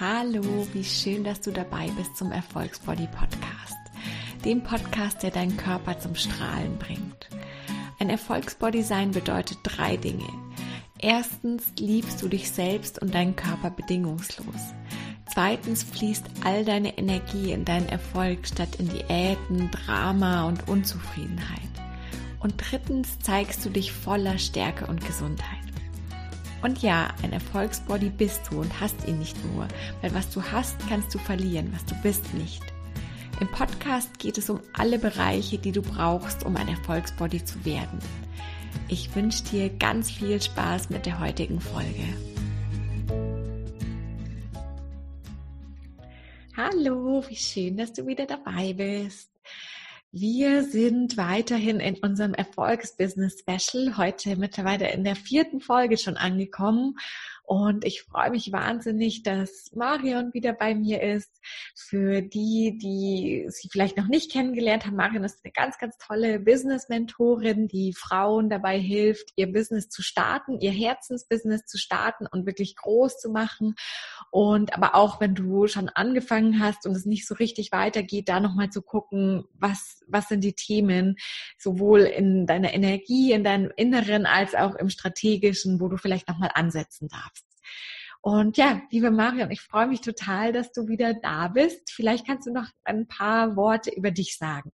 [0.00, 3.76] Hallo, wie schön, dass du dabei bist zum Erfolgsbody Podcast.
[4.46, 7.28] Dem Podcast, der deinen Körper zum Strahlen bringt.
[7.98, 10.26] Ein Erfolgsbody sein bedeutet drei Dinge.
[10.98, 14.72] Erstens liebst du dich selbst und deinen Körper bedingungslos.
[15.30, 21.60] Zweitens fließt all deine Energie in deinen Erfolg statt in Diäten, Drama und Unzufriedenheit.
[22.38, 25.59] Und drittens zeigst du dich voller Stärke und Gesundheit.
[26.62, 29.66] Und ja, ein Erfolgsbody bist du und hast ihn nicht nur,
[30.02, 32.62] weil was du hast, kannst du verlieren, was du bist nicht.
[33.40, 37.98] Im Podcast geht es um alle Bereiche, die du brauchst, um ein Erfolgsbody zu werden.
[38.88, 42.04] Ich wünsche dir ganz viel Spaß mit der heutigen Folge.
[46.54, 49.30] Hallo, wie schön, dass du wieder dabei bist.
[50.12, 56.96] Wir sind weiterhin in unserem Erfolgsbusiness Special, heute mittlerweile in der vierten Folge schon angekommen.
[57.44, 61.30] Und ich freue mich wahnsinnig, dass Marion wieder bei mir ist.
[61.76, 66.40] Für die, die sie vielleicht noch nicht kennengelernt haben, Marion ist eine ganz, ganz tolle
[66.40, 72.74] Business-Mentorin, die Frauen dabei hilft, ihr Business zu starten, ihr Herzensbusiness zu starten und wirklich
[72.74, 73.74] groß zu machen.
[74.30, 78.38] Und aber auch wenn du schon angefangen hast und es nicht so richtig weitergeht, da
[78.38, 81.16] nochmal zu gucken, was, was sind die Themen,
[81.58, 86.50] sowohl in deiner Energie, in deinem Inneren als auch im strategischen, wo du vielleicht nochmal
[86.54, 87.44] ansetzen darfst.
[88.22, 91.90] Und ja, liebe Marion, ich freue mich total, dass du wieder da bist.
[91.90, 94.70] Vielleicht kannst du noch ein paar Worte über dich sagen.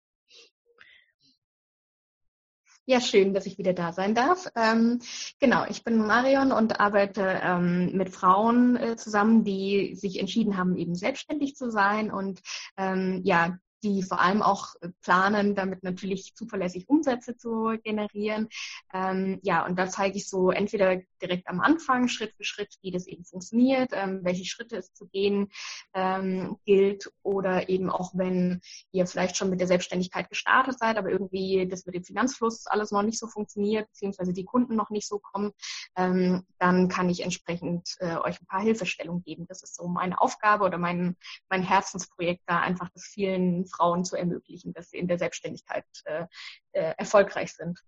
[2.86, 4.46] Ja, schön, dass ich wieder da sein darf.
[4.56, 5.00] Ähm,
[5.40, 10.76] genau, ich bin Marion und arbeite ähm, mit Frauen äh, zusammen, die sich entschieden haben,
[10.76, 12.42] eben selbstständig zu sein und
[12.76, 18.50] ähm, ja, die vor allem auch äh, planen, damit natürlich zuverlässig Umsätze zu generieren.
[18.94, 22.92] Ähm, ja, und da zeige ich so entweder direkt am Anfang Schritt für Schritt, wie
[22.92, 25.52] das eben funktioniert, ähm, welche Schritte es zu gehen
[25.94, 31.10] ähm, gilt oder eben auch wenn ihr vielleicht schon mit der Selbstständigkeit gestartet seid, aber
[31.10, 35.08] irgendwie das mit dem Finanzfluss alles noch nicht so funktioniert, beziehungsweise die Kunden noch nicht
[35.08, 35.52] so kommen,
[35.96, 39.46] ähm, dann kann ich entsprechend äh, euch ein paar Hilfestellungen geben.
[39.48, 41.16] Das ist so meine Aufgabe oder mein,
[41.50, 46.26] mein Herzensprojekt da einfach, das vielen Frauen zu ermöglichen, dass sie in der Selbstständigkeit äh,
[46.74, 47.80] äh, erfolgreich sind.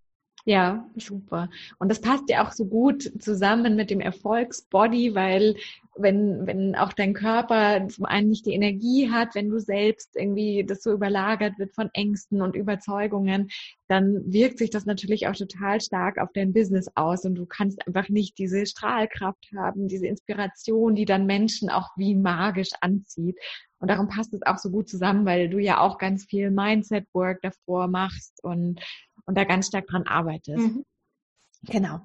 [0.47, 1.49] Ja, super.
[1.79, 5.55] Und das passt ja auch so gut zusammen mit dem Erfolgsbody, weil
[5.95, 10.63] wenn, wenn auch dein Körper zum einen nicht die Energie hat, wenn du selbst irgendwie
[10.63, 13.49] das so überlagert wird von Ängsten und Überzeugungen,
[13.87, 17.85] dann wirkt sich das natürlich auch total stark auf dein Business aus und du kannst
[17.87, 23.39] einfach nicht diese Strahlkraft haben, diese Inspiration, die dann Menschen auch wie magisch anzieht.
[23.79, 27.41] Und darum passt es auch so gut zusammen, weil du ja auch ganz viel Mindset-Work
[27.41, 28.81] davor machst und
[29.25, 30.57] und da ganz stark dran arbeitest.
[30.57, 30.85] Mhm.
[31.63, 32.01] Genau.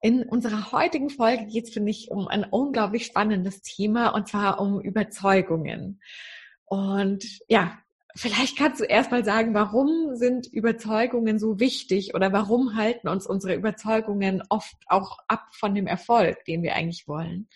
[0.00, 4.60] In unserer heutigen Folge geht es, finde ich, um ein unglaublich spannendes Thema und zwar
[4.60, 6.00] um Überzeugungen.
[6.64, 7.76] Und ja,
[8.14, 13.54] vielleicht kannst du erstmal sagen, warum sind Überzeugungen so wichtig oder warum halten uns unsere
[13.54, 17.48] Überzeugungen oft auch ab von dem Erfolg, den wir eigentlich wollen?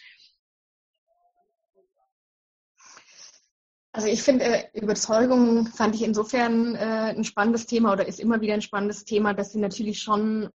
[3.95, 8.41] Also ich finde, äh, Überzeugung fand ich insofern äh, ein spannendes Thema oder ist immer
[8.41, 10.51] wieder ein spannendes Thema, dass sie natürlich schon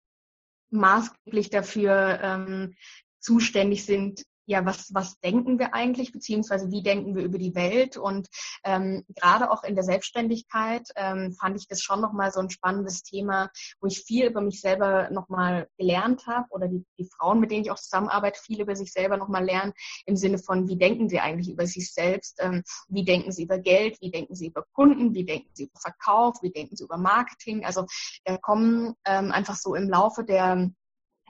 [0.72, 2.76] maßgeblich dafür ähm,
[3.20, 7.98] zuständig sind, ja, was, was denken wir eigentlich, beziehungsweise wie denken wir über die Welt?
[7.98, 8.30] Und
[8.64, 13.04] ähm, gerade auch in der Selbstständigkeit ähm, fand ich das schon nochmal so ein spannendes
[13.04, 17.52] Thema, wo ich viel über mich selber nochmal gelernt habe oder die, die Frauen, mit
[17.52, 19.72] denen ich auch zusammenarbeite, viel über sich selber nochmal lernen,
[20.08, 23.60] im Sinne von, wie denken sie eigentlich über sich selbst, ähm, wie denken sie über
[23.60, 26.98] Geld, wie denken sie über Kunden, wie denken sie über Verkauf, wie denken sie über
[26.98, 27.66] Marketing.
[27.66, 27.86] Also
[28.26, 30.72] da kommen ähm, einfach so im Laufe der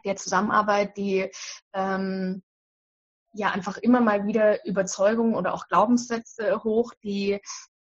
[0.06, 1.30] der Zusammenarbeit, die
[1.74, 2.42] ähm,
[3.34, 7.40] ja einfach immer mal wieder Überzeugungen oder auch Glaubenssätze hoch, die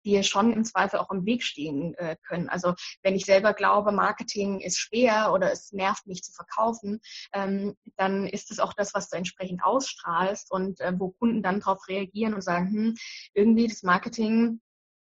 [0.05, 2.49] die schon im Zweifel auch im Weg stehen äh, können.
[2.49, 6.99] Also wenn ich selber glaube, Marketing ist schwer oder es nervt mich zu verkaufen,
[7.33, 11.59] ähm, dann ist es auch das, was du entsprechend ausstrahlst und äh, wo Kunden dann
[11.59, 12.95] darauf reagieren und sagen, hm,
[13.33, 14.59] irgendwie das Marketing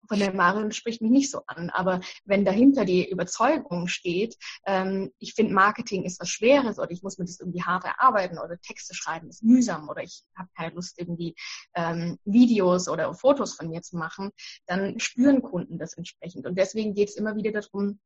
[0.08, 1.70] von der Marion spricht mich nicht so an.
[1.70, 7.04] Aber wenn dahinter die Überzeugung steht, ähm, ich finde Marketing ist was Schweres oder ich
[7.04, 10.76] muss mir das irgendwie hart erarbeiten oder Texte schreiben ist mühsam oder ich habe keine
[10.76, 11.36] Lust irgendwie
[11.76, 14.32] ähm, Videos oder Fotos von mir zu machen,
[14.66, 16.46] dann spüren Kunden das entsprechend.
[16.46, 18.00] Und deswegen geht es immer wieder darum,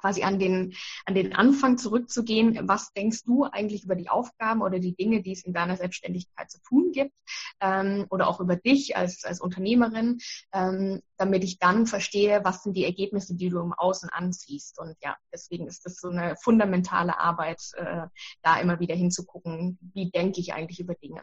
[0.00, 0.74] quasi an den,
[1.04, 2.68] an den Anfang zurückzugehen.
[2.68, 6.50] Was denkst du eigentlich über die Aufgaben oder die Dinge, die es in deiner Selbstständigkeit
[6.50, 7.12] zu tun gibt?
[7.60, 10.18] Ähm, oder auch über dich als, als Unternehmerin,
[10.52, 14.78] ähm, damit ich dann verstehe, was sind die Ergebnisse, die du im Außen anziehst.
[14.78, 18.06] Und ja, deswegen ist das so eine fundamentale Arbeit, äh,
[18.42, 21.22] da immer wieder hinzugucken, wie denke ich eigentlich über Dinge.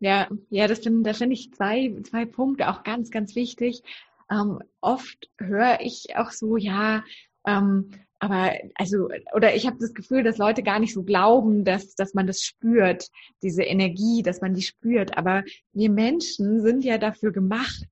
[0.00, 3.82] Ja, ja, das sind, da finde ich zwei, zwei Punkte auch ganz, ganz wichtig.
[4.30, 7.02] Ähm, oft höre ich auch so, ja,
[7.46, 7.90] ähm,
[8.20, 12.14] aber also, oder ich habe das Gefühl, dass Leute gar nicht so glauben, dass, dass
[12.14, 13.08] man das spürt,
[13.42, 15.16] diese Energie, dass man die spürt.
[15.16, 17.86] Aber wir Menschen sind ja dafür gemacht,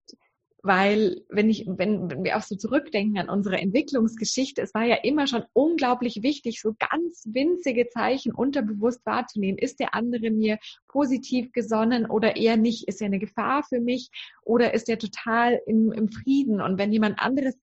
[0.66, 4.96] weil wenn ich, wenn, wenn wir auch so zurückdenken an unsere Entwicklungsgeschichte, es war ja
[4.96, 9.58] immer schon unglaublich wichtig, so ganz winzige Zeichen unterbewusst wahrzunehmen.
[9.58, 10.58] Ist der andere mir
[10.88, 12.88] positiv gesonnen oder eher nicht?
[12.88, 14.10] Ist er eine Gefahr für mich
[14.42, 16.60] oder ist er total im, im Frieden?
[16.60, 17.54] Und wenn jemand anderes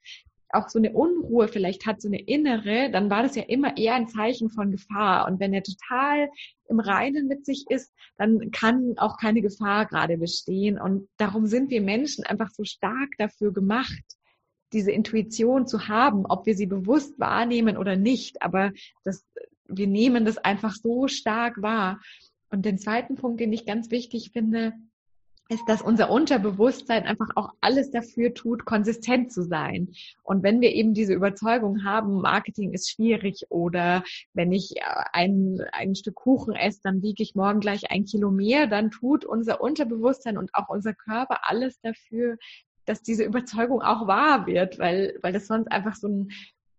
[0.53, 3.95] auch so eine Unruhe vielleicht hat, so eine innere, dann war das ja immer eher
[3.95, 5.27] ein Zeichen von Gefahr.
[5.27, 6.29] Und wenn er total
[6.67, 10.79] im Reinen mit sich ist, dann kann auch keine Gefahr gerade bestehen.
[10.79, 14.03] Und darum sind wir Menschen einfach so stark dafür gemacht,
[14.71, 18.41] diese Intuition zu haben, ob wir sie bewusst wahrnehmen oder nicht.
[18.41, 18.71] Aber
[19.03, 19.25] das,
[19.67, 21.99] wir nehmen das einfach so stark wahr.
[22.49, 24.73] Und den zweiten Punkt, den ich ganz wichtig finde,
[25.53, 29.93] ist, dass unser Unterbewusstsein einfach auch alles dafür tut, konsistent zu sein.
[30.23, 34.03] Und wenn wir eben diese Überzeugung haben, Marketing ist schwierig oder
[34.33, 34.81] wenn ich äh,
[35.13, 39.25] ein, ein Stück Kuchen esse, dann wiege ich morgen gleich ein Kilo mehr, dann tut
[39.25, 42.37] unser Unterbewusstsein und auch unser Körper alles dafür,
[42.85, 46.31] dass diese Überzeugung auch wahr wird, weil, weil das sonst einfach so ein,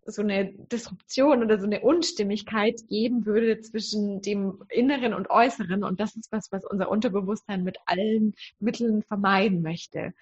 [0.06, 5.84] so eine Disruption oder so eine Unstimmigkeit geben würde zwischen dem Inneren und Äußeren.
[5.84, 10.12] Und das ist was, was unser Unterbewusstsein mit allen Mitteln vermeiden möchte.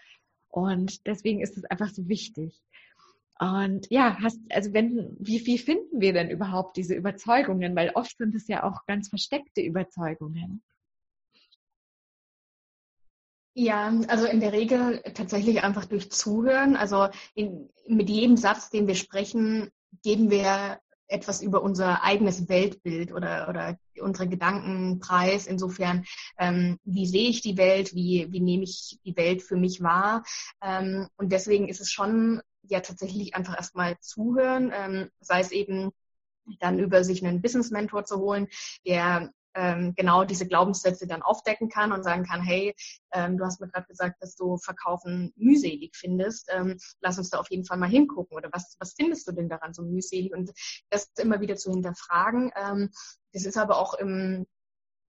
[0.48, 2.60] Und deswegen ist es einfach so wichtig.
[3.38, 7.74] Und ja, hast, also wenn, wie, wie finden wir denn überhaupt diese Überzeugungen?
[7.74, 10.62] Weil oft sind es ja auch ganz versteckte Überzeugungen.
[13.54, 16.74] Ja, also in der Regel tatsächlich einfach durch Zuhören.
[16.74, 19.70] Also in, mit jedem Satz, den wir sprechen,
[20.02, 25.46] geben wir etwas über unser eigenes Weltbild oder, oder unsere Gedanken preis.
[25.46, 26.04] Insofern,
[26.38, 30.24] ähm, wie sehe ich die Welt, wie, wie nehme ich die Welt für mich wahr?
[30.62, 35.90] Ähm, und deswegen ist es schon ja tatsächlich einfach erstmal zuhören, ähm, sei es eben
[36.60, 38.48] dann über sich einen Business Mentor zu holen,
[38.86, 42.74] der ähm, genau diese Glaubenssätze dann aufdecken kann und sagen kann, hey,
[43.12, 46.48] ähm, du hast mir gerade gesagt, dass du Verkaufen mühselig findest.
[46.52, 48.36] Ähm, lass uns da auf jeden Fall mal hingucken.
[48.36, 50.32] Oder was, was findest du denn daran so mühselig?
[50.32, 50.50] Und
[50.90, 52.52] das immer wieder zu hinterfragen.
[52.56, 52.90] Ähm,
[53.32, 54.46] das ist aber auch im,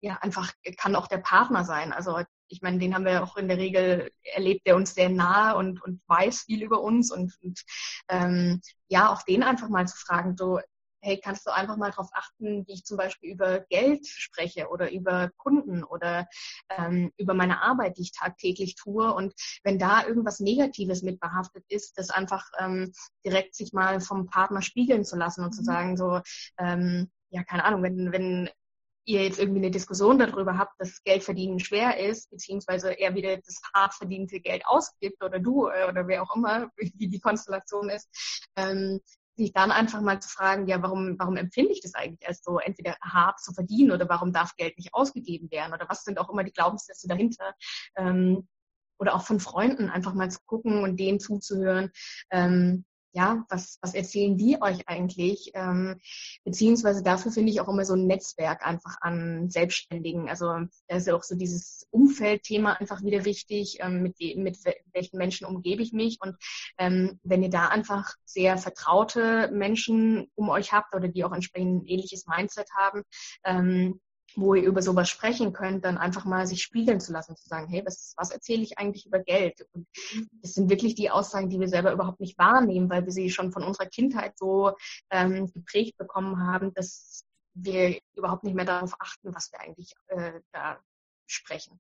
[0.02, 1.94] ja, einfach kann auch der Partner sein.
[1.94, 5.56] Also ich meine, den haben wir auch in der Regel erlebt, der uns sehr nahe
[5.56, 7.62] und, und weiß viel über uns und, und
[8.10, 10.60] ähm, ja, auch den einfach mal zu fragen, so,
[11.02, 14.92] hey, kannst du einfach mal darauf achten, wie ich zum Beispiel über Geld spreche oder
[14.92, 16.28] über Kunden oder
[16.70, 19.14] ähm, über meine Arbeit, die ich tagtäglich tue.
[19.14, 19.34] Und
[19.64, 22.92] wenn da irgendwas Negatives mit behaftet ist, das einfach ähm,
[23.26, 25.58] direkt sich mal vom Partner spiegeln zu lassen und mhm.
[25.58, 26.22] zu sagen, so,
[26.58, 28.50] ähm, ja, keine Ahnung, wenn, wenn
[29.06, 33.38] ihr jetzt irgendwie eine Diskussion darüber habt, dass Geld verdienen schwer ist, beziehungsweise er wieder
[33.38, 37.90] das hart verdiente Geld ausgibt oder du äh, oder wer auch immer, wie die Konstellation
[37.90, 38.10] ist,
[38.56, 39.02] ähm,
[39.36, 42.60] sich dann einfach mal zu fragen, ja, warum, warum empfinde ich das eigentlich als so
[42.60, 46.30] entweder hart zu verdienen oder warum darf Geld nicht ausgegeben werden oder was sind auch
[46.30, 47.54] immer die Glaubenssätze dahinter.
[47.96, 48.48] Ähm,
[49.00, 51.90] oder auch von Freunden einfach mal zu gucken und denen zuzuhören.
[52.30, 55.52] Ähm, ja, was, was erzählen die euch eigentlich?
[55.54, 56.00] Ähm,
[56.44, 60.30] beziehungsweise dafür finde ich auch immer so ein Netzwerk einfach an Selbstständigen.
[60.30, 60.46] Also
[60.88, 64.58] da ist ja auch so dieses Umfeldthema einfach wieder wichtig, ähm, mit, mit
[64.94, 66.20] welchen Menschen umgebe ich mich.
[66.22, 66.36] Und
[66.78, 71.84] ähm, wenn ihr da einfach sehr vertraute Menschen um euch habt oder die auch entsprechend
[71.84, 73.04] ein ähnliches Mindset haben,
[73.44, 74.00] ähm,
[74.36, 77.68] wo ihr über sowas sprechen könnt, dann einfach mal sich spiegeln zu lassen, zu sagen,
[77.68, 79.66] hey, was, was erzähle ich eigentlich über Geld?
[79.74, 79.88] Und
[80.42, 83.52] das sind wirklich die Aussagen, die wir selber überhaupt nicht wahrnehmen, weil wir sie schon
[83.52, 84.74] von unserer Kindheit so
[85.10, 90.40] ähm, geprägt bekommen haben, dass wir überhaupt nicht mehr darauf achten, was wir eigentlich äh,
[90.52, 90.80] da
[91.28, 91.80] sprechen.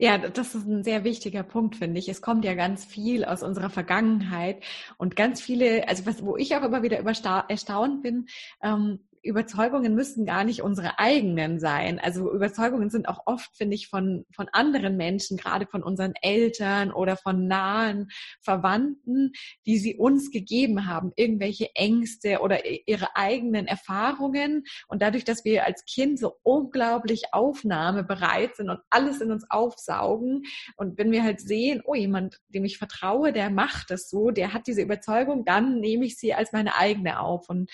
[0.00, 2.08] Ja, das ist ein sehr wichtiger Punkt, finde ich.
[2.08, 4.62] Es kommt ja ganz viel aus unserer Vergangenheit
[4.96, 8.28] und ganz viele, also was, wo ich auch immer wieder erstaunt bin,
[8.62, 11.98] ähm, Überzeugungen müssen gar nicht unsere eigenen sein.
[11.98, 16.90] Also Überzeugungen sind auch oft, finde ich, von, von anderen Menschen, gerade von unseren Eltern
[16.90, 18.08] oder von nahen
[18.40, 19.32] Verwandten,
[19.66, 24.64] die sie uns gegeben haben, irgendwelche Ängste oder ihre eigenen Erfahrungen.
[24.88, 30.42] Und dadurch, dass wir als Kind so unglaublich aufnahmebereit sind und alles in uns aufsaugen
[30.76, 34.52] und wenn wir halt sehen, oh, jemand, dem ich vertraue, der macht das so, der
[34.52, 37.48] hat diese Überzeugung, dann nehme ich sie als meine eigene auf.
[37.48, 37.70] Und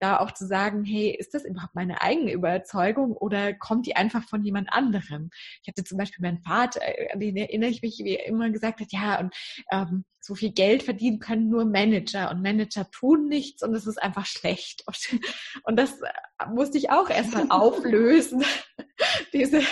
[0.00, 4.24] da auch zu sagen, hey, ist das überhaupt meine eigene Überzeugung oder kommt die einfach
[4.28, 5.30] von jemand anderem?
[5.62, 8.50] Ich hatte zum Beispiel meinen Vater, äh, an den erinnere ich mich, wie er immer
[8.50, 9.34] gesagt hat, ja, und
[9.70, 14.00] ähm, so viel Geld verdienen können nur Manager und Manager tun nichts und es ist
[14.00, 14.84] einfach schlecht.
[14.86, 15.20] Und,
[15.64, 18.44] und das äh, musste ich auch erstmal auflösen,
[19.32, 19.62] diese,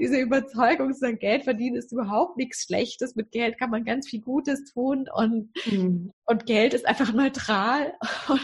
[0.00, 3.16] diese Überzeugung, dass Geld verdienen ist überhaupt nichts Schlechtes.
[3.16, 6.12] Mit Geld kann man ganz viel Gutes tun und, mhm.
[6.24, 7.92] und Geld ist einfach neutral
[8.28, 8.40] und,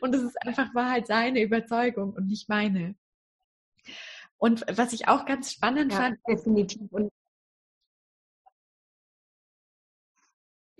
[0.00, 2.94] und es ist einfach war halt seine Überzeugung und nicht meine.
[4.36, 6.18] Und was ich auch ganz spannend ja, fand.
[6.26, 6.90] Definitiv.
[6.90, 7.10] Und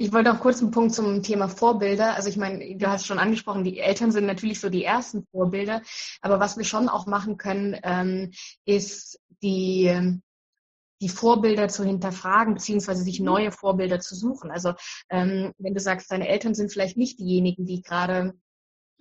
[0.03, 2.15] Ich wollte auch kurz einen Punkt zum Thema Vorbilder.
[2.15, 5.83] Also ich meine, du hast schon angesprochen, die Eltern sind natürlich so die ersten Vorbilder.
[6.23, 8.31] Aber was wir schon auch machen können, ähm,
[8.65, 9.95] ist die,
[11.03, 14.51] die Vorbilder zu hinterfragen, beziehungsweise sich neue Vorbilder zu suchen.
[14.51, 14.73] Also
[15.11, 18.33] ähm, wenn du sagst, deine Eltern sind vielleicht nicht diejenigen, die gerade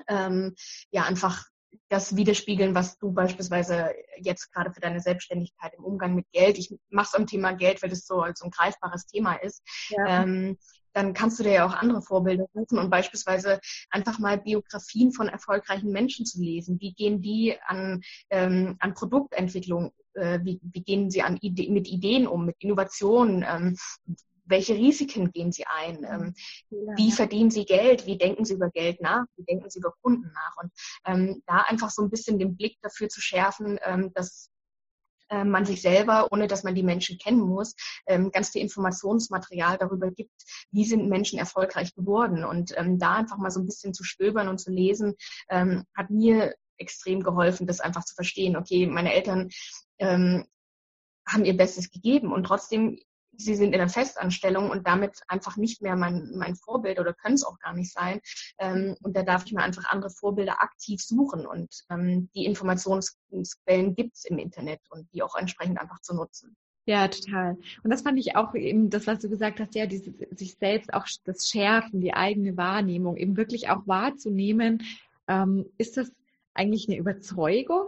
[0.07, 0.55] ähm,
[0.91, 1.45] ja einfach
[1.89, 6.73] das widerspiegeln, was du beispielsweise jetzt gerade für deine Selbstständigkeit im Umgang mit Geld, ich
[6.89, 10.23] mache es am Thema Geld, weil das so als so ein greifbares Thema ist, ja.
[10.23, 10.57] ähm,
[10.93, 13.59] dann kannst du dir ja auch andere Vorbilder suchen und beispielsweise
[13.91, 16.79] einfach mal Biografien von erfolgreichen Menschen zu lesen.
[16.79, 18.01] Wie gehen die an,
[18.31, 23.45] ähm, an Produktentwicklung, äh, wie, wie gehen sie an Ide mit Ideen um, mit Innovationen,
[23.47, 23.77] ähm,
[24.49, 26.03] welche Risiken gehen Sie ein?
[26.03, 26.33] Ähm,
[26.95, 28.05] wie verdienen Sie Geld?
[28.05, 29.25] Wie denken Sie über Geld nach?
[29.35, 30.57] Wie denken Sie über Kunden nach?
[30.61, 30.71] Und
[31.05, 34.49] ähm, da einfach so ein bisschen den Blick dafür zu schärfen, ähm, dass
[35.29, 37.75] äh, man sich selber, ohne dass man die Menschen kennen muss,
[38.07, 42.43] ähm, ganz viel Informationsmaterial darüber gibt, wie sind Menschen erfolgreich geworden.
[42.43, 45.15] Und ähm, da einfach mal so ein bisschen zu stöbern und zu lesen,
[45.49, 48.55] ähm, hat mir extrem geholfen, das einfach zu verstehen.
[48.55, 49.49] Okay, meine Eltern
[50.01, 52.97] haben ihr Bestes gegeben und trotzdem
[53.39, 57.35] sie sind in einer Festanstellung und damit einfach nicht mehr mein, mein Vorbild oder können
[57.35, 58.19] es auch gar nicht sein.
[58.59, 63.95] Ähm, und da darf ich mir einfach andere Vorbilder aktiv suchen und ähm, die Informationsquellen
[63.95, 66.55] gibt es im Internet und die auch entsprechend einfach zu nutzen.
[66.85, 67.55] Ja, total.
[67.83, 70.93] Und das fand ich auch eben das, was du gesagt hast, ja, dieses, sich selbst
[70.93, 74.83] auch das Schärfen, die eigene Wahrnehmung, eben wirklich auch wahrzunehmen.
[75.27, 76.11] Ähm, ist das
[76.55, 77.85] eigentlich eine Überzeugung?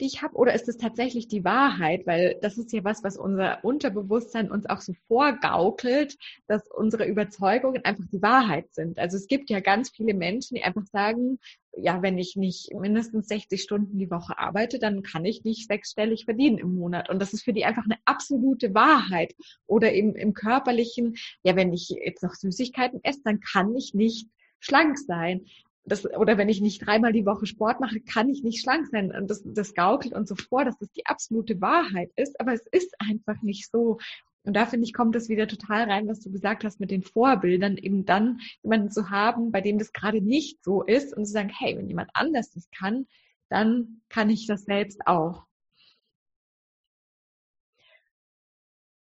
[0.00, 2.06] Die ich habe, oder ist es tatsächlich die Wahrheit?
[2.06, 7.84] Weil das ist ja was, was unser Unterbewusstsein uns auch so vorgaukelt, dass unsere Überzeugungen
[7.84, 8.98] einfach die Wahrheit sind.
[8.98, 11.38] Also es gibt ja ganz viele Menschen, die einfach sagen,
[11.76, 16.24] ja, wenn ich nicht mindestens 60 Stunden die Woche arbeite, dann kann ich nicht sechsstellig
[16.24, 17.08] verdienen im Monat.
[17.08, 19.34] Und das ist für die einfach eine absolute Wahrheit.
[19.66, 24.28] Oder eben im körperlichen, ja, wenn ich jetzt noch Süßigkeiten esse, dann kann ich nicht
[24.60, 25.46] schlank sein
[25.84, 29.12] das, oder wenn ich nicht dreimal die Woche Sport mache, kann ich nicht schlank sein.
[29.14, 32.64] Und das, das gaukelt uns so vor, dass das die absolute Wahrheit ist, aber es
[32.72, 33.98] ist einfach nicht so.
[34.44, 37.02] Und da finde ich, kommt das wieder total rein, was du gesagt hast mit den
[37.02, 41.32] Vorbildern, eben dann jemanden zu haben, bei dem das gerade nicht so ist und zu
[41.32, 43.06] sagen, hey, wenn jemand anders das kann,
[43.48, 45.44] dann kann ich das selbst auch.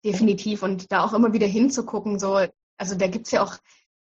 [0.04, 0.62] Definitiv.
[0.62, 3.58] Und da auch immer wieder hinzugucken, so, also da gibt's ja auch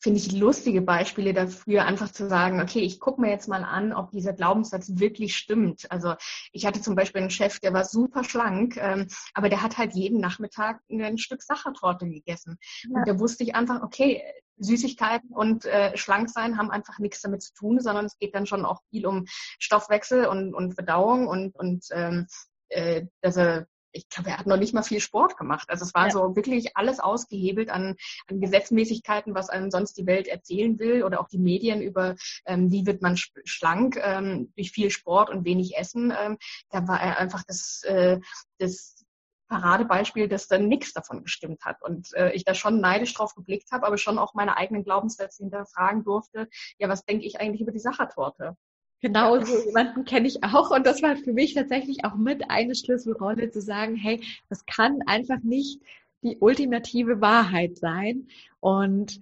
[0.01, 3.93] finde ich, lustige Beispiele dafür, einfach zu sagen, okay, ich gucke mir jetzt mal an,
[3.93, 5.91] ob dieser Glaubenssatz wirklich stimmt.
[5.91, 6.15] Also
[6.53, 9.95] ich hatte zum Beispiel einen Chef, der war super schlank, ähm, aber der hat halt
[9.95, 12.59] jeden Nachmittag ein Stück Sachertorte gegessen.
[12.85, 12.99] Ja.
[12.99, 14.23] Und da wusste ich einfach, okay,
[14.59, 18.65] Süßigkeiten und äh, Schlanksein haben einfach nichts damit zu tun, sondern es geht dann schon
[18.65, 19.25] auch viel um
[19.59, 22.27] Stoffwechsel und, und Verdauung und, und ähm,
[22.69, 25.69] äh, dass er ich glaube, er hat noch nicht mal viel Sport gemacht.
[25.71, 26.11] Also es war ja.
[26.13, 27.97] so wirklich alles ausgehebelt an,
[28.29, 32.17] an Gesetzmäßigkeiten, was einem sonst die Welt erzählen will oder auch die Medien über,
[32.47, 36.13] ähm, wie wird man schlank ähm, durch viel Sport und wenig Essen.
[36.19, 36.39] Ähm,
[36.71, 38.21] da war er einfach das, äh,
[38.59, 39.05] das
[39.49, 41.83] Paradebeispiel, dass dann nichts davon gestimmt hat.
[41.83, 45.43] Und äh, ich da schon neidisch drauf geblickt habe, aber schon auch meine eigenen Glaubenssätze
[45.43, 46.49] hinterfragen durfte.
[46.79, 48.57] Ja, was denke ich eigentlich über die Sachertorte?
[49.01, 50.71] Genau so jemanden kenne ich auch.
[50.71, 55.03] Und das war für mich tatsächlich auch mit eine Schlüsselrolle zu sagen, hey, das kann
[55.07, 55.81] einfach nicht
[56.23, 58.27] die ultimative Wahrheit sein.
[58.61, 59.21] Und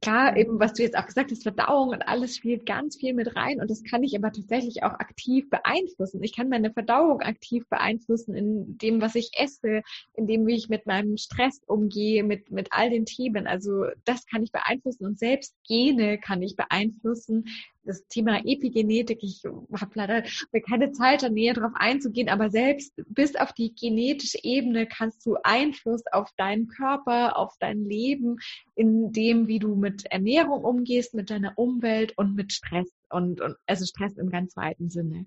[0.00, 3.36] klar, eben was du jetzt auch gesagt hast, Verdauung und alles spielt ganz viel mit
[3.36, 3.60] rein.
[3.60, 6.22] Und das kann ich aber tatsächlich auch aktiv beeinflussen.
[6.22, 9.82] Ich kann meine Verdauung aktiv beeinflussen in dem, was ich esse,
[10.14, 13.46] in dem, wie ich mit meinem Stress umgehe, mit, mit all den Themen.
[13.46, 17.46] Also das kann ich beeinflussen und selbst Gene kann ich beeinflussen,
[17.88, 20.22] das Thema Epigenetik, ich habe leider
[20.68, 25.36] keine Zeit, da näher drauf einzugehen, aber selbst bis auf die genetische Ebene kannst du
[25.42, 28.36] Einfluss auf deinen Körper, auf dein Leben,
[28.74, 33.56] in dem, wie du mit Ernährung umgehst, mit deiner Umwelt und mit Stress und, und
[33.66, 35.26] also Stress im ganz weiten Sinne.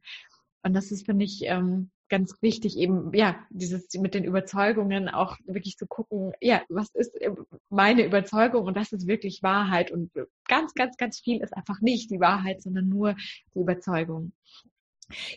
[0.63, 5.37] Und das ist, finde ich, ähm, ganz wichtig, eben, ja, dieses mit den Überzeugungen auch
[5.45, 7.31] wirklich zu gucken, ja, was ist äh,
[7.69, 10.11] meine Überzeugung und das ist wirklich Wahrheit und
[10.45, 13.15] ganz, ganz, ganz viel ist einfach nicht die Wahrheit, sondern nur
[13.55, 14.33] die Überzeugung.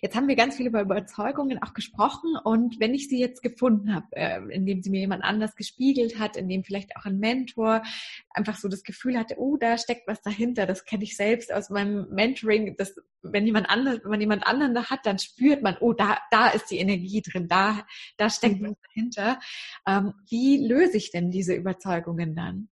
[0.02, 3.95] Jetzt haben wir ganz viel über Überzeugungen auch gesprochen und wenn ich sie jetzt gefunden
[3.95, 7.83] habe, äh, indem sie mir jemand anders gespiegelt hat, indem vielleicht auch ein Mentor
[8.31, 11.71] einfach so das Gefühl hatte, oh, da steckt was dahinter, das kenne ich selbst aus
[11.71, 15.93] meinem Mentoring, dass wenn jemand anders, wenn jemand anderen da hat, dann spürt man, oh,
[15.93, 18.71] da, da ist die Energie drin, da, da steckt mhm.
[18.71, 19.40] was dahinter.
[19.87, 22.69] Ähm, wie löse ich denn diese Überzeugungen dann?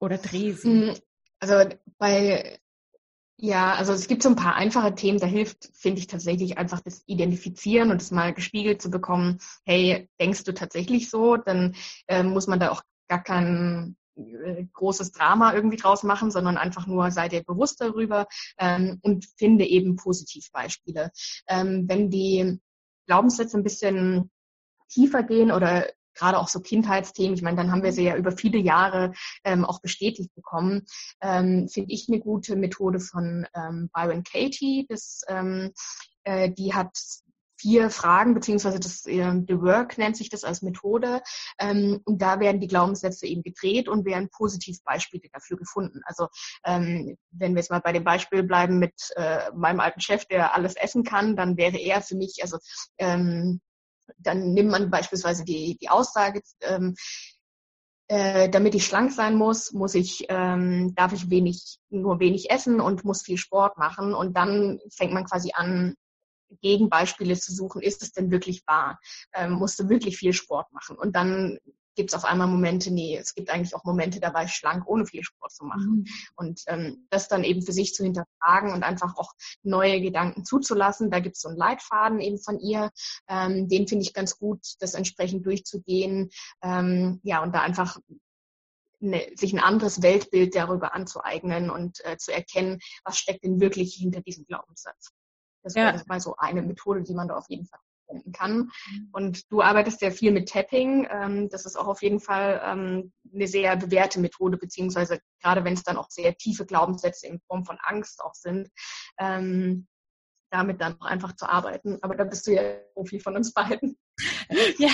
[0.00, 0.68] Oder drehe sie?
[0.68, 0.94] Mm,
[1.40, 2.58] also bei
[3.38, 6.80] ja, also es gibt so ein paar einfache Themen, da hilft, finde ich tatsächlich einfach
[6.80, 11.36] das Identifizieren und es mal gespiegelt zu bekommen, hey, denkst du tatsächlich so?
[11.36, 11.74] Dann
[12.06, 16.86] äh, muss man da auch gar kein äh, großes Drama irgendwie draus machen, sondern einfach
[16.86, 18.26] nur sei dir bewusst darüber
[18.58, 21.10] ähm, und finde eben Positivbeispiele.
[21.46, 22.58] Ähm, wenn die
[23.06, 24.30] Glaubenssätze ein bisschen
[24.88, 28.32] tiefer gehen oder gerade auch so Kindheitsthemen, ich meine, dann haben wir sie ja über
[28.32, 29.12] viele Jahre
[29.44, 30.86] ähm, auch bestätigt bekommen,
[31.20, 34.86] ähm, finde ich eine gute Methode von ähm, Byron Katie.
[34.88, 35.72] Das, ähm,
[36.24, 36.96] äh, die hat
[37.58, 41.22] vier Fragen, beziehungsweise das äh, The Work nennt sich das als Methode.
[41.58, 46.00] Ähm, und da werden die Glaubenssätze eben gedreht und werden Positivbeispiele dafür gefunden.
[46.04, 46.28] Also
[46.64, 50.54] ähm, wenn wir jetzt mal bei dem Beispiel bleiben mit äh, meinem alten Chef, der
[50.54, 52.58] alles essen kann, dann wäre er für mich, also
[52.98, 53.60] ähm,
[54.18, 56.94] dann nimmt man beispielsweise die, die Aussage, ähm,
[58.08, 62.80] äh, damit ich schlank sein muss, muss ich, ähm, darf ich wenig, nur wenig essen
[62.80, 64.14] und muss viel Sport machen.
[64.14, 65.94] Und dann fängt man quasi an,
[66.62, 67.82] Gegenbeispiele zu suchen.
[67.82, 69.00] Ist es denn wirklich wahr?
[69.34, 70.96] Ähm, musst du wirklich viel Sport machen?
[70.96, 71.58] Und dann
[71.96, 74.86] gibt es auf einmal Momente, nee, es gibt eigentlich auch Momente, da war ich schlank,
[74.86, 75.90] ohne viel Sport zu machen.
[75.90, 76.06] Mhm.
[76.36, 81.10] Und ähm, das dann eben für sich zu hinterfragen und einfach auch neue Gedanken zuzulassen.
[81.10, 82.90] Da gibt es so einen Leitfaden eben von ihr.
[83.28, 86.30] Ähm, den finde ich ganz gut, das entsprechend durchzugehen.
[86.62, 87.98] Ähm, ja, und da einfach
[89.02, 93.94] eine, sich ein anderes Weltbild darüber anzueignen und äh, zu erkennen, was steckt denn wirklich
[93.94, 95.10] hinter diesem Glaubenssatz.
[95.62, 95.92] Das ja.
[95.92, 98.70] wäre mal so eine Methode, die man da auf jeden Fall finden kann.
[98.90, 99.08] Mhm.
[99.12, 101.06] Und du arbeitest ja viel mit Tapping.
[101.10, 105.74] Ähm, das ist auch auf jeden Fall ähm, eine sehr bewährte Methode, beziehungsweise gerade wenn
[105.74, 108.68] es dann auch sehr tiefe Glaubenssätze in Form von Angst auch sind,
[109.18, 109.86] ähm,
[110.50, 111.98] damit dann auch einfach zu arbeiten.
[112.02, 113.96] Aber da bist du ja Profi von uns beiden.
[114.78, 114.90] Ja,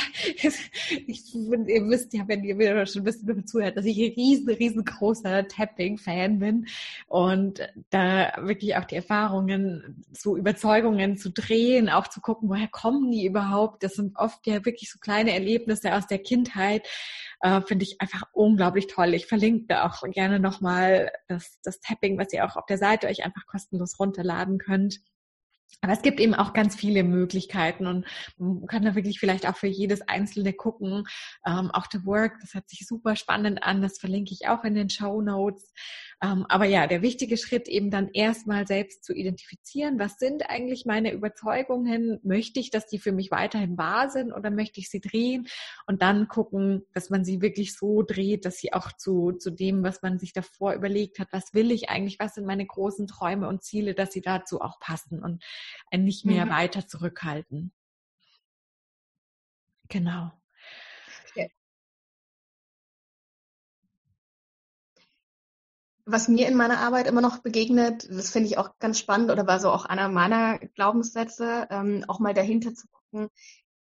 [1.06, 4.48] ich, ihr wisst ja, wenn ihr mir schon ein bisschen zuhört, dass ich ein riesen,
[4.48, 6.66] riesengroßer Tapping-Fan bin
[7.06, 13.10] und da wirklich auch die Erfahrungen, so Überzeugungen zu drehen, auch zu gucken, woher kommen
[13.10, 13.82] die überhaupt?
[13.82, 16.86] Das sind oft ja wirklich so kleine Erlebnisse aus der Kindheit,
[17.40, 19.14] äh, finde ich einfach unglaublich toll.
[19.14, 23.06] Ich verlinke da auch gerne nochmal das, das Tapping, was ihr auch auf der Seite
[23.06, 25.00] euch einfach kostenlos runterladen könnt.
[25.80, 28.06] Aber es gibt eben auch ganz viele Möglichkeiten und
[28.38, 31.04] man kann da wirklich vielleicht auch für jedes Einzelne gucken.
[31.44, 34.74] Ähm, auch The Work, das hört sich super spannend an, das verlinke ich auch in
[34.74, 35.72] den Show Notes.
[36.22, 40.86] Ähm, aber ja, der wichtige Schritt eben dann erstmal selbst zu identifizieren, was sind eigentlich
[40.86, 42.20] meine Überzeugungen?
[42.22, 45.48] Möchte ich, dass die für mich weiterhin wahr sind oder möchte ich sie drehen?
[45.86, 49.82] Und dann gucken, dass man sie wirklich so dreht, dass sie auch zu, zu dem,
[49.82, 53.48] was man sich davor überlegt hat, was will ich eigentlich, was sind meine großen Träume
[53.48, 55.42] und Ziele, dass sie dazu auch passen und
[55.90, 56.50] einen nicht mehr mhm.
[56.50, 57.72] weiter zurückhalten.
[59.88, 60.32] Genau.
[66.04, 69.46] was mir in meiner Arbeit immer noch begegnet, das finde ich auch ganz spannend oder
[69.46, 73.28] war so auch einer meiner Glaubenssätze, ähm, auch mal dahinter zu gucken.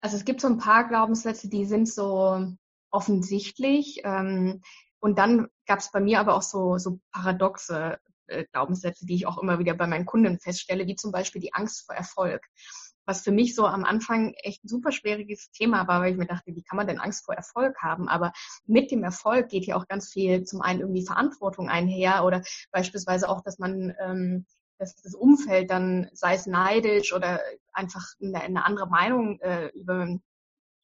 [0.02, 2.56] Also es gibt so ein paar Glaubenssätze, die sind so
[2.90, 4.02] offensichtlich.
[4.04, 4.62] Ähm,
[5.00, 9.28] und dann gab es bei mir aber auch so, so paradoxe äh, Glaubenssätze, die ich
[9.28, 12.42] auch immer wieder bei meinen Kunden feststelle, wie zum Beispiel die Angst vor Erfolg
[13.10, 16.28] was für mich so am Anfang echt ein super schwieriges Thema war, weil ich mir
[16.28, 18.08] dachte, wie kann man denn Angst vor Erfolg haben?
[18.08, 18.32] Aber
[18.68, 23.28] mit dem Erfolg geht ja auch ganz viel zum einen irgendwie Verantwortung einher oder beispielsweise
[23.28, 24.46] auch, dass man ähm,
[24.78, 27.42] dass das Umfeld dann, sei es neidisch oder
[27.74, 30.08] einfach eine, eine andere Meinung äh, über,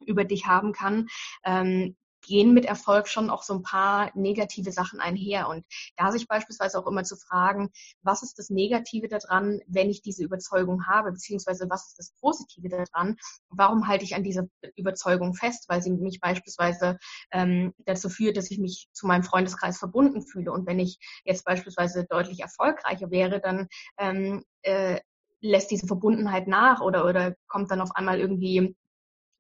[0.06, 1.08] über dich haben kann,
[1.46, 5.48] ähm, gehen mit Erfolg schon auch so ein paar negative Sachen einher.
[5.48, 7.70] Und da sich beispielsweise auch immer zu fragen,
[8.02, 12.70] was ist das Negative daran, wenn ich diese Überzeugung habe, beziehungsweise was ist das Positive
[12.70, 13.16] daran?
[13.50, 15.66] Warum halte ich an dieser Überzeugung fest?
[15.68, 16.98] Weil sie mich beispielsweise
[17.32, 20.52] ähm, dazu führt, dass ich mich zu meinem Freundeskreis verbunden fühle.
[20.52, 25.00] Und wenn ich jetzt beispielsweise deutlich erfolgreicher wäre, dann ähm, äh,
[25.42, 28.76] lässt diese Verbundenheit nach oder, oder kommt dann auf einmal irgendwie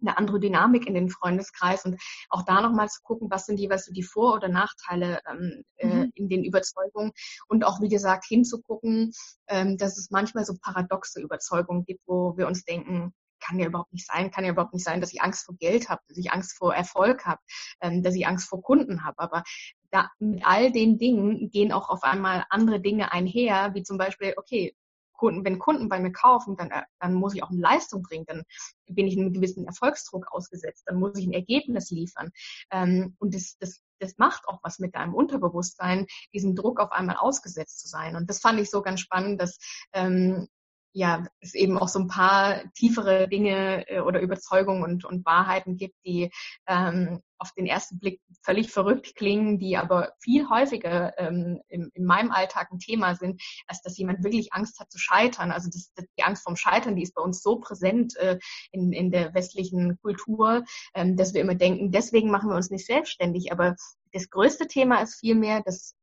[0.01, 3.85] eine andere Dynamik in den Freundeskreis und auch da nochmal zu gucken, was sind jeweils
[3.85, 6.11] so die Vor- oder Nachteile ähm, äh, mhm.
[6.15, 7.11] in den Überzeugungen
[7.47, 9.11] und auch, wie gesagt, hinzugucken,
[9.47, 13.93] ähm, dass es manchmal so paradoxe Überzeugungen gibt, wo wir uns denken, kann ja überhaupt
[13.93, 16.31] nicht sein, kann ja überhaupt nicht sein, dass ich Angst vor Geld habe, dass ich
[16.31, 17.41] Angst vor Erfolg habe,
[17.81, 19.19] ähm, dass ich Angst vor Kunden habe.
[19.19, 19.43] Aber
[19.91, 24.33] da, mit all den Dingen gehen auch auf einmal andere Dinge einher, wie zum Beispiel,
[24.37, 24.75] okay,
[25.17, 28.25] Kunden, wenn Kunden bei mir kaufen, dann, äh, dann muss ich auch eine Leistung bringen,
[28.27, 28.43] dann
[28.87, 32.31] bin ich einem gewissen Erfolgsdruck ausgesetzt, dann muss ich ein Ergebnis liefern.
[32.71, 37.17] Ähm, und das, das, das macht auch was mit deinem Unterbewusstsein, diesem Druck auf einmal
[37.17, 38.15] ausgesetzt zu sein.
[38.15, 39.57] Und das fand ich so ganz spannend, dass
[39.93, 40.47] ähm,
[40.95, 45.75] ja, es eben auch so ein paar tiefere Dinge äh, oder Überzeugungen und, und Wahrheiten
[45.75, 46.31] gibt, die
[46.67, 52.05] ähm, auf den ersten Blick völlig verrückt klingen, die aber viel häufiger ähm, in, in
[52.05, 55.51] meinem Alltag ein Thema sind, als dass jemand wirklich Angst hat zu scheitern.
[55.51, 58.39] Also das, das, die Angst vom Scheitern, die ist bei uns so präsent äh,
[58.71, 62.85] in, in der westlichen Kultur, ähm, dass wir immer denken, deswegen machen wir uns nicht
[62.85, 63.51] selbstständig.
[63.51, 63.75] Aber
[64.13, 65.93] das größte Thema ist vielmehr, dass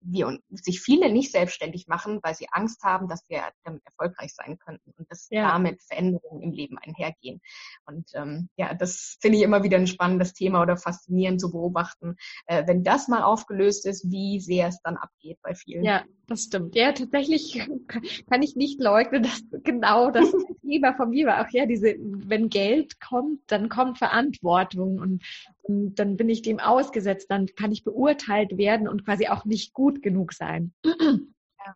[0.00, 4.58] wir sich viele nicht selbstständig machen, weil sie Angst haben, dass wir damit erfolgreich sein
[4.58, 5.48] könnten und dass ja.
[5.48, 7.40] damit Veränderungen im Leben einhergehen.
[7.86, 12.16] Und ähm, ja, das finde ich immer wieder ein spannendes Thema oder faszinierend zu beobachten,
[12.46, 15.84] äh, wenn das mal aufgelöst ist, wie sehr es dann abgeht bei vielen.
[15.84, 16.74] Ja, das stimmt.
[16.74, 17.60] Ja, tatsächlich
[18.30, 20.30] kann ich nicht leugnen, dass genau das
[20.62, 21.44] Thema von mir war.
[21.44, 25.22] Auch ja, diese, wenn Geld kommt, dann kommt Verantwortung und
[25.94, 30.02] dann bin ich dem ausgesetzt, dann kann ich beurteilt werden und quasi auch nicht gut
[30.02, 30.72] genug sein.
[30.84, 31.74] Ja.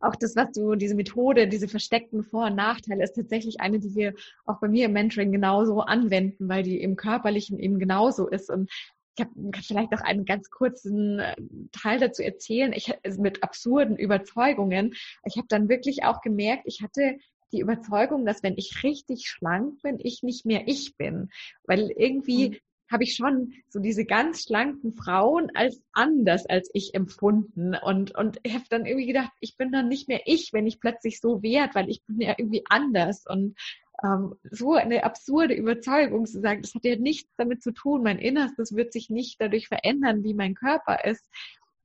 [0.00, 3.94] Auch das, was du, diese Methode, diese versteckten Vor- und Nachteile, ist tatsächlich eine, die
[3.94, 4.14] wir
[4.46, 8.48] auch bei mir im Mentoring genauso anwenden, weil die im Körperlichen eben genauso ist.
[8.48, 8.70] Und
[9.16, 11.34] ich habe vielleicht auch einen ganz kurzen äh,
[11.72, 14.94] Teil dazu erzählen, ich also mit absurden Überzeugungen.
[15.24, 17.18] Ich habe dann wirklich auch gemerkt, ich hatte
[17.50, 21.30] die Überzeugung, dass wenn ich richtig schlank bin, ich nicht mehr ich bin.
[21.64, 22.56] Weil irgendwie mhm
[22.90, 28.38] habe ich schon so diese ganz schlanken Frauen als anders als ich empfunden und und
[28.48, 31.74] habe dann irgendwie gedacht, ich bin dann nicht mehr ich, wenn ich plötzlich so wert,
[31.74, 33.56] weil ich bin ja irgendwie anders und
[34.02, 38.18] ähm, so eine absurde Überzeugung zu sagen, das hat ja nichts damit zu tun, mein
[38.18, 41.28] Innerstes wird sich nicht dadurch verändern, wie mein Körper ist.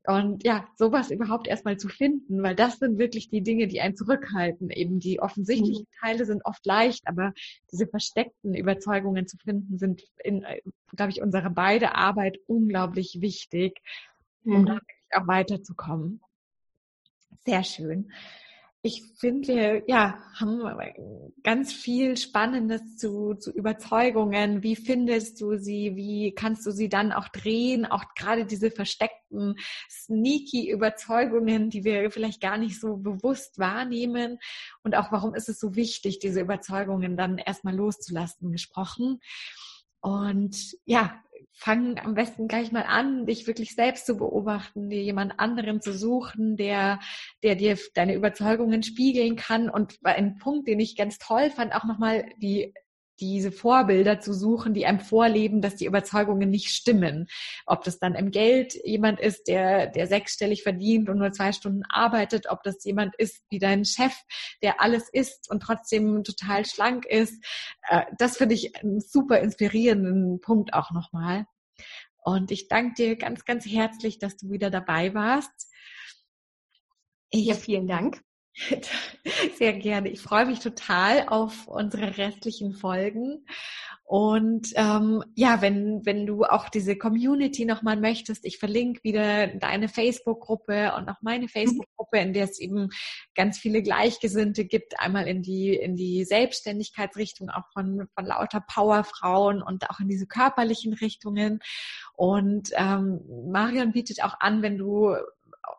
[0.06, 3.96] Und ja, sowas überhaupt erstmal zu finden, weil das sind wirklich die Dinge, die einen
[3.96, 4.70] zurückhalten.
[4.70, 6.06] Eben die offensichtlichen mhm.
[6.06, 7.34] Teile sind oft leicht, aber
[7.72, 10.46] diese versteckten Überzeugungen zu finden, sind in,
[10.96, 13.82] glaube ich, unserer beide Arbeit unglaublich wichtig,
[14.44, 14.66] um mhm.
[14.66, 16.22] da wirklich auch weiterzukommen.
[17.46, 18.10] Sehr schön
[18.86, 20.62] ich finde, wir ja, haben
[21.42, 24.62] ganz viel Spannendes zu, zu Überzeugungen.
[24.62, 25.96] Wie findest du sie?
[25.96, 27.86] Wie kannst du sie dann auch drehen?
[27.86, 29.56] Auch gerade diese versteckten,
[29.90, 34.38] sneaky Überzeugungen, die wir vielleicht gar nicht so bewusst wahrnehmen.
[34.84, 39.22] Und auch warum ist es so wichtig, diese Überzeugungen dann erstmal loszulassen, gesprochen.
[40.02, 41.23] Und ja,
[41.54, 45.94] fang am besten gleich mal an, dich wirklich selbst zu beobachten, dir jemand anderen zu
[45.94, 47.00] suchen, der,
[47.44, 49.70] der dir deine Überzeugungen spiegeln kann.
[49.70, 52.74] Und ein Punkt, den ich ganz toll fand, auch nochmal die
[53.20, 57.28] diese Vorbilder zu suchen, die einem vorleben, dass die Überzeugungen nicht stimmen.
[57.66, 61.84] Ob das dann im Geld jemand ist, der, der sechsstellig verdient und nur zwei Stunden
[61.90, 64.14] arbeitet, ob das jemand ist wie dein Chef,
[64.62, 67.44] der alles isst und trotzdem total schlank ist.
[67.90, 71.46] Äh, das finde ich einen super inspirierenden Punkt auch nochmal.
[72.24, 75.70] Und ich danke dir ganz, ganz herzlich, dass du wieder dabei warst.
[77.30, 78.24] Ich, ja, vielen Dank.
[79.58, 80.10] Sehr gerne.
[80.10, 83.46] Ich freue mich total auf unsere restlichen Folgen.
[84.06, 89.88] Und ähm, ja, wenn, wenn du auch diese Community nochmal möchtest, ich verlinke wieder deine
[89.88, 91.50] Facebook-Gruppe und auch meine mhm.
[91.50, 92.90] Facebook-Gruppe, in der es eben
[93.34, 99.64] ganz viele Gleichgesinnte gibt, einmal in die, in die Selbstständigkeitsrichtung auch von, von lauter Powerfrauen
[99.64, 101.60] und auch in diese körperlichen Richtungen.
[102.14, 105.16] Und ähm, Marion bietet auch an, wenn du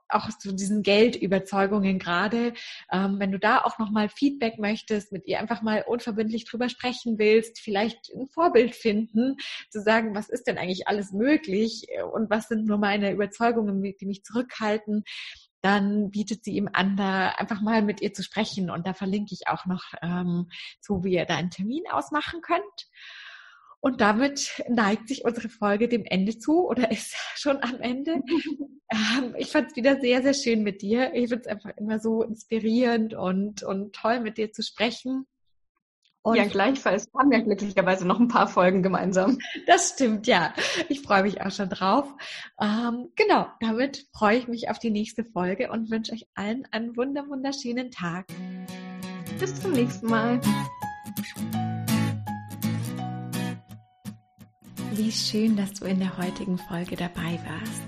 [0.09, 2.55] auch zu diesen Geldüberzeugungen gerade,
[2.93, 7.19] ähm, wenn du da auch nochmal Feedback möchtest, mit ihr einfach mal unverbindlich drüber sprechen
[7.19, 9.37] willst, vielleicht ein Vorbild finden,
[9.71, 14.07] zu sagen, was ist denn eigentlich alles möglich und was sind nur meine Überzeugungen, die
[14.07, 15.05] mich zurückhalten,
[15.65, 18.69] dann bietet sie ihm an, da einfach mal mit ihr zu sprechen.
[18.69, 22.91] Und da verlinke ich auch noch ähm, so, wie ihr da einen Termin ausmachen könnt.
[23.85, 28.23] Und damit neigt sich unsere Folge dem Ende zu oder ist schon am Ende.
[28.93, 31.15] Ähm, ich fand es wieder sehr, sehr schön mit dir.
[31.15, 35.27] Ich finde es einfach immer so inspirierend und, und toll, mit dir zu sprechen.
[36.23, 39.39] Und ja, gleichfalls haben wir glücklicherweise noch ein paar Folgen gemeinsam.
[39.67, 40.53] Das stimmt, ja.
[40.91, 42.07] Ich freue mich auch schon drauf.
[42.61, 46.95] Ähm, genau, damit freue ich mich auf die nächste Folge und wünsche euch allen einen
[46.95, 48.27] wunder wunderschönen Tag.
[49.41, 50.41] Bis zum nächsten Mal.
[54.97, 57.83] Wie schön, dass du in der heutigen Folge dabei warst.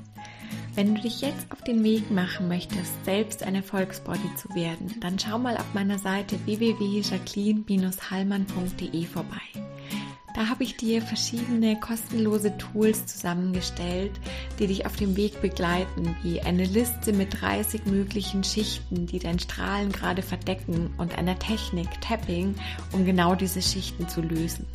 [0.75, 5.17] Wenn du dich jetzt auf den Weg machen möchtest, selbst ein Erfolgsbody zu werden, dann
[5.17, 9.41] schau mal auf meiner Seite www.jacqueline-hallmann.de vorbei.
[10.35, 14.19] Da habe ich dir verschiedene kostenlose Tools zusammengestellt,
[14.59, 19.39] die dich auf dem Weg begleiten, wie eine Liste mit 30 möglichen Schichten, die dein
[19.39, 22.57] Strahlen gerade verdecken und einer Technik Tapping,
[22.91, 24.67] um genau diese Schichten zu lösen.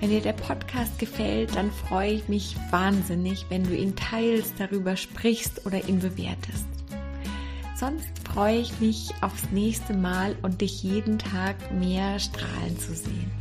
[0.00, 4.96] Wenn dir der Podcast gefällt, dann freue ich mich wahnsinnig, wenn du ihn teilst, darüber
[4.96, 6.66] sprichst oder ihn bewertest.
[7.76, 13.37] Sonst freue ich mich aufs nächste Mal und dich jeden Tag mehr strahlen zu sehen.